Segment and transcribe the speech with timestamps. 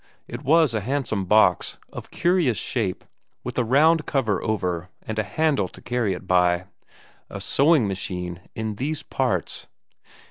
[0.27, 3.03] It was a handsome box, of curious shape,
[3.43, 6.65] with a round cover over, and a handle to carry it by
[7.29, 9.67] a sewing machine in these parts!